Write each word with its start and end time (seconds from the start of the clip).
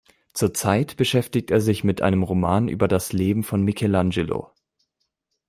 Zur 0.33 0.51
Zeit 0.51 0.97
beschäftigt 0.97 1.51
er 1.51 1.61
sich 1.61 1.83
mit 1.83 2.01
einem 2.01 2.23
Roman 2.23 2.67
über 2.69 2.87
das 2.87 3.13
Leben 3.13 3.43
von 3.43 3.61
Michelangelo. 3.61 4.51